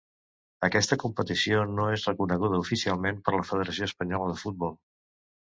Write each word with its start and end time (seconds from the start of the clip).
Aquesta 0.67 0.97
competició 1.03 1.59
no 1.79 1.85
és 1.97 2.05
reconeguda 2.09 2.63
oficialment 2.63 3.21
per 3.29 3.35
la 3.37 3.45
Federació 3.53 3.91
Espanyola 3.93 4.33
de 4.33 4.41
Futbol. 4.47 4.77